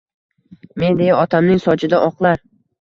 Men 0.85 0.97
deya 1.03 1.19
otamning 1.27 1.63
sochida 1.69 2.03
oqlar 2.11 2.45